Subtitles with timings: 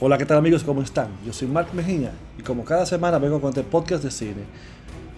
[0.00, 0.64] Hola, ¿qué tal amigos?
[0.64, 1.06] ¿Cómo están?
[1.24, 4.42] Yo soy Mark Mejía y como cada semana vengo con este podcast de cine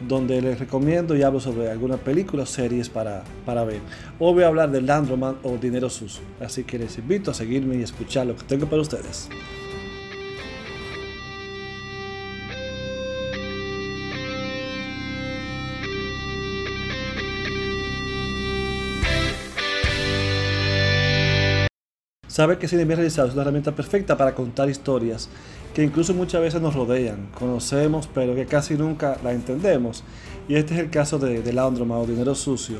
[0.06, 3.80] donde les recomiendo y hablo sobre algunas películas o series para, para ver.
[4.18, 7.76] Hoy voy a hablar de Landroman o Dinero Sus, así que les invito a seguirme
[7.76, 9.30] y escuchar lo que tengo para ustedes.
[22.36, 25.30] Sabe que cine bien realizado es una herramienta perfecta para contar historias
[25.72, 30.04] que incluso muchas veces nos rodean, conocemos, pero que casi nunca la entendemos.
[30.46, 32.76] Y este es el caso de, de Laundromat o Dinero Sucio,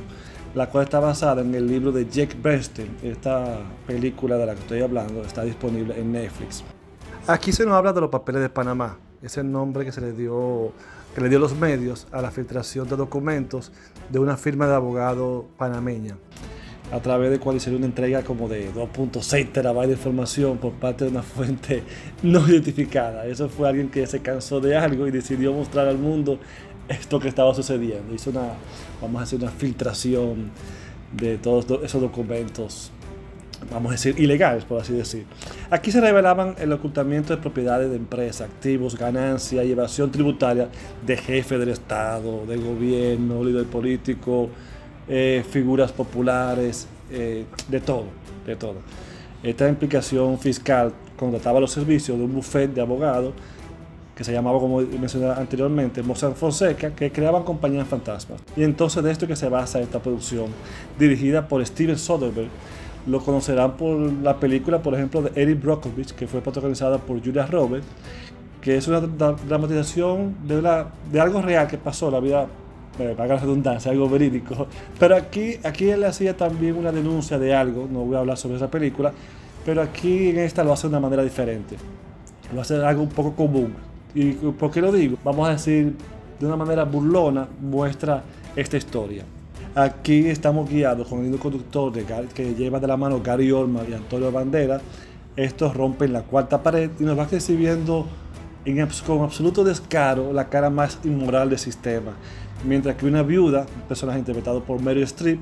[0.54, 2.98] la cual está basada en el libro de Jack Bernstein.
[3.02, 6.62] Esta película de la que estoy hablando está disponible en Netflix.
[7.26, 10.74] Aquí se nos habla de los papeles de Panamá, ese nombre que se le dio
[11.14, 13.72] que le dio los medios a la filtración de documentos
[14.10, 16.18] de una firma de abogado panameña
[16.92, 21.04] a través de cual hicieron una entrega como de 2.6 terabytes de información por parte
[21.04, 21.82] de una fuente
[22.22, 23.26] no identificada.
[23.26, 26.38] Eso fue alguien que se cansó de algo y decidió mostrar al mundo
[26.88, 28.14] esto que estaba sucediendo.
[28.14, 28.52] Hizo una,
[29.02, 30.50] vamos a decir, una filtración
[31.12, 32.92] de todos esos documentos,
[33.72, 35.24] vamos a decir, ilegales, por así decir.
[35.70, 40.68] Aquí se revelaban el ocultamiento de propiedades de empresas, activos, ganancias y evasión tributaria
[41.04, 44.50] de jefe del Estado, del gobierno, líder político,
[45.08, 48.06] eh, figuras populares, eh, de todo,
[48.44, 48.76] de todo.
[49.42, 53.32] Esta implicación fiscal contrataba los servicios de un buffet de abogados
[54.16, 58.40] que se llamaba, como mencioné anteriormente, Mozart Fonseca, que creaban compañías fantasmas.
[58.56, 60.46] Y entonces de esto que se basa esta producción,
[60.98, 62.48] dirigida por Steven Soderbergh,
[63.06, 67.46] lo conocerán por la película, por ejemplo, de Eric Brockovich, que fue protagonizada por Julia
[67.46, 67.86] Roberts,
[68.60, 72.48] que es una dramatización de, de algo real que pasó, la vida
[72.96, 74.66] para la redundancia, algo verídico.
[74.98, 78.56] Pero aquí, aquí él hacía también una denuncia de algo, no voy a hablar sobre
[78.56, 79.12] esa película,
[79.64, 81.76] pero aquí en esta lo hace de una manera diferente.
[82.54, 83.74] Lo hace algo un poco común.
[84.14, 85.18] ¿Y por qué lo digo?
[85.24, 85.94] Vamos a decir,
[86.38, 88.22] de una manera burlona, muestra
[88.54, 89.24] esta historia.
[89.74, 92.04] Aquí estamos guiados con el conductor de,
[92.34, 94.80] que lleva de la mano Gary Olma y Antonio Bandera.
[95.36, 98.06] Estos rompen la cuarta pared y nos va recibiendo
[99.06, 102.12] con absoluto descaro la cara más inmoral del sistema
[102.64, 105.40] mientras que una viuda, un personaje interpretado por Meryl Streep,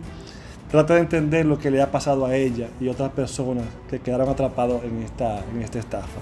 [0.71, 4.29] trata de entender lo que le ha pasado a ella y otras personas que quedaron
[4.29, 6.21] atrapados en esta, en esta estafa.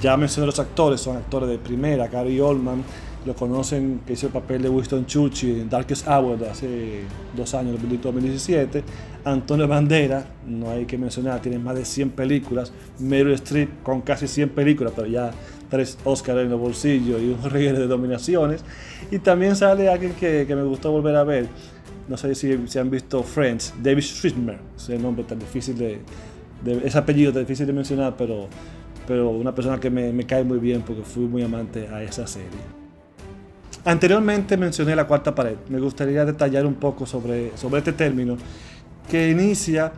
[0.00, 2.82] Ya mencioné los actores, son actores de primera, Gary Oldman,
[3.24, 7.00] lo conocen, que hizo el papel de Winston Churchill en Darkest Hour hace
[7.36, 8.84] dos años, 2017.
[9.24, 12.72] Antonio Bandera, no hay que mencionar, tiene más de 100 películas.
[13.00, 15.32] Meryl Streep con casi 100 películas, pero ya
[15.68, 18.64] tres Oscars en los bolsillos y un reguero de dominaciones.
[19.10, 21.48] Y también sale alguien que, que, me gustó volver a ver.
[22.08, 25.98] No sé si, si han visto Friends, David Schwimmer, ese nombre tan difícil de,
[26.64, 28.46] de, ese apellido tan difícil de mencionar, pero,
[29.06, 32.26] pero una persona que me, me cae muy bien porque fui muy amante a esa
[32.26, 32.76] serie.
[33.84, 35.56] Anteriormente mencioné la cuarta pared.
[35.68, 38.36] Me gustaría detallar un poco sobre, sobre este término
[39.08, 39.92] que inicia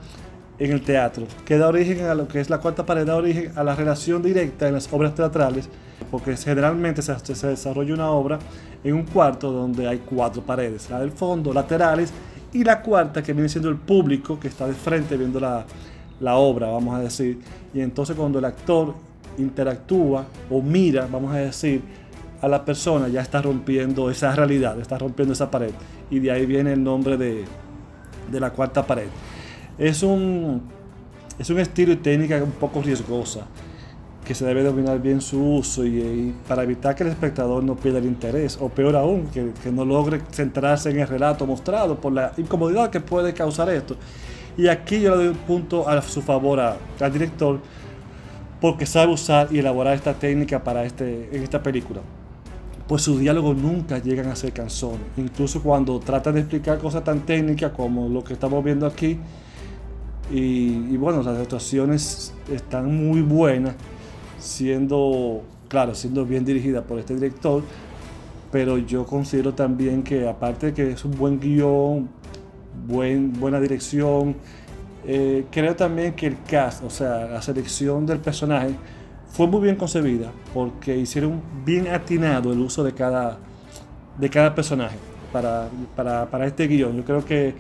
[0.59, 3.53] en el teatro, que da origen a lo que es la cuarta pared, da origen
[3.57, 5.69] a la relación directa en las obras teatrales,
[6.11, 8.39] porque generalmente se, se desarrolla una obra
[8.83, 12.13] en un cuarto donde hay cuatro paredes, la del fondo, laterales,
[12.53, 15.65] y la cuarta que viene siendo el público que está de frente viendo la,
[16.21, 17.39] la obra, vamos a decir.
[17.75, 18.95] Y entonces cuando el actor
[19.37, 21.83] interactúa o mira, vamos a decir,
[22.41, 25.73] a la persona ya está rompiendo esa realidad, está rompiendo esa pared.
[26.11, 27.45] Y de ahí viene el nombre de,
[28.31, 29.09] de la cuarta pared.
[29.79, 30.63] Es un,
[31.39, 33.47] es un estilo y técnica un poco riesgosa,
[34.25, 37.99] que se debe dominar bien su uso y, para evitar que el espectador no pierda
[37.99, 42.13] el interés, o peor aún, que, que, no logre centrarse en el relato mostrado por
[42.13, 43.97] la incomodidad que puede causar esto.
[44.57, 47.61] Y aquí yo le doy un punto a su favor a, al director,
[48.61, 52.01] porque sabe usar y elaborar esta técnica para este, en esta película
[52.89, 55.03] pues sus diálogos nunca llegan a ser canzones.
[55.19, 59.19] Incluso cuando trata de explicar cosas tan técnicas como lo que estamos viendo aquí.
[60.31, 63.75] Y, bueno, las actuaciones están muy buenas,
[64.39, 67.63] siendo, claro, siendo bien dirigidas por este director.
[68.53, 72.09] Pero yo considero también que aparte de que es un buen guion,
[72.87, 74.37] buen, buena dirección,
[75.07, 78.75] eh, creo también que el cast, o sea, la selección del personaje,
[79.31, 83.39] fue muy bien concebida porque hicieron bien atinado el uso de cada,
[84.19, 84.97] de cada personaje
[85.33, 86.97] para, para, para este guion.
[86.97, 87.55] Yo creo que,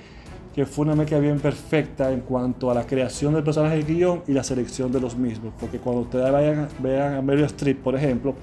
[0.58, 4.22] que, fue una mezcla bien perfecta en cuanto a la creación del personaje del guion
[4.26, 5.52] y la selección de los mismos.
[5.58, 8.34] Porque cuando ustedes vayan, vean a Meryl Streep, por ejemplo,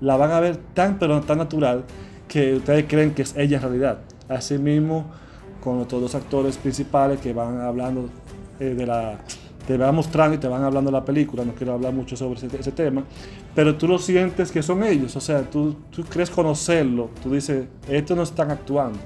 [0.00, 1.84] la van a ver tan pero tan natural
[2.26, 3.98] que ustedes creen que es ella en realidad.
[4.28, 5.06] Asimismo,
[5.62, 8.10] con los dos actores principales que van hablando
[8.58, 9.18] eh, de la
[9.66, 12.72] te va mostrando y te van hablando la película, no quiero hablar mucho sobre ese,
[12.72, 13.02] tema,
[13.54, 17.66] pero tú lo sientes que son ellos, o sea, tú, tú crees conocerlo, tú dices,
[17.88, 18.98] estos no están actuando,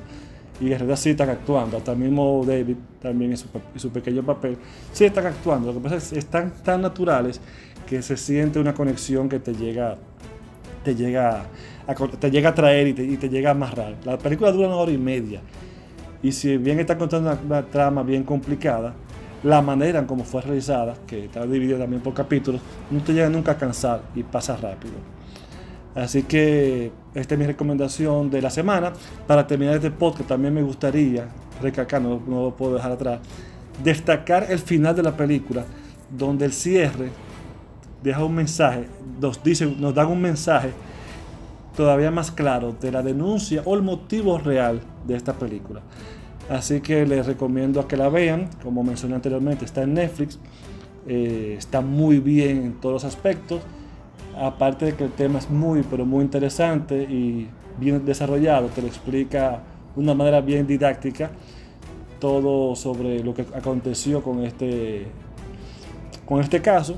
[0.60, 3.46] y realidad sí están actuando, hasta mismo David también en su,
[3.76, 4.56] su pequeño papel,
[4.92, 7.40] sí están actuando, lo que pasa es que están tan naturales
[7.86, 9.96] que se siente una conexión que te llega,
[10.84, 11.46] te llega,
[11.86, 13.94] a, te llega a traer y te, y te llega a amarrar.
[14.04, 15.40] La película dura una hora y media,
[16.22, 18.94] y si bien está contando una, una trama bien complicada,
[19.44, 22.60] la manera en cómo fue realizada, que está dividida también por capítulos,
[22.90, 25.17] no te llega nunca a cansar y pasa rápido.
[25.94, 28.92] Así que esta es mi recomendación de la semana.
[29.26, 31.28] Para terminar este podcast también me gustaría,
[31.60, 33.20] recalcar, no, no lo puedo dejar atrás,
[33.82, 35.64] destacar el final de la película,
[36.10, 37.10] donde el cierre
[38.02, 38.86] deja un mensaje,
[39.20, 40.72] nos, dice, nos dan un mensaje
[41.76, 45.80] todavía más claro de la denuncia o el motivo real de esta película.
[46.48, 48.48] Así que les recomiendo a que la vean.
[48.62, 50.38] Como mencioné anteriormente, está en Netflix.
[51.06, 53.60] Eh, está muy bien en todos los aspectos.
[54.40, 57.48] Aparte de que el tema es muy, pero muy interesante y
[57.78, 59.60] bien desarrollado, te lo explica
[59.94, 61.30] de una manera bien didáctica
[62.18, 65.06] todo sobre lo que aconteció con este,
[66.26, 66.96] con este caso.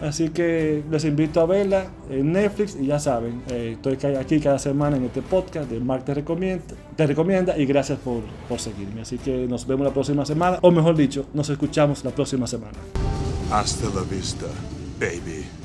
[0.00, 4.58] Así que les invito a verla en Netflix y ya saben, eh, estoy aquí cada
[4.58, 6.64] semana en este podcast de Mark te recomienda,
[6.96, 9.02] te recomienda y gracias por, por seguirme.
[9.02, 12.78] Así que nos vemos la próxima semana, o mejor dicho, nos escuchamos la próxima semana.
[13.50, 14.46] Hasta la vista,
[14.98, 15.59] baby.